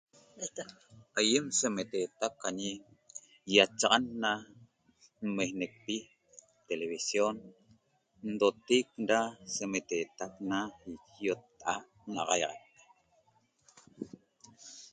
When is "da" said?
9.09-9.19